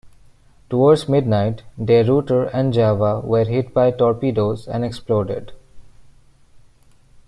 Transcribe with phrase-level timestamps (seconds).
[0.71, 5.51] Towards midnight, "De Ruyter" and "Java" were hit by torpedoes and exploded.